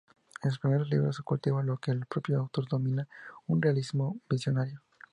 En 0.41 0.49
sus 0.49 0.57
primeros 0.57 0.89
libros 0.89 1.19
cultivó 1.19 1.61
lo 1.61 1.77
que 1.77 1.91
el 1.91 2.07
propio 2.07 2.39
autor 2.39 2.67
denominaba 2.67 3.07
un 3.45 3.61
"realismo 3.61 4.17
visionario". 4.27 4.81